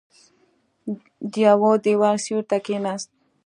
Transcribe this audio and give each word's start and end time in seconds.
د 1.31 1.33
يوه 1.47 1.71
دېوال 1.83 2.17
سيوري 2.25 2.45
ته 2.49 2.57
کېناست. 2.65 3.09